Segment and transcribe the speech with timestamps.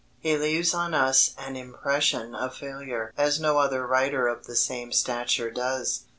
[0.19, 4.91] He leaves on us an impression of failure as no other writer of the same
[4.91, 6.05] stature does.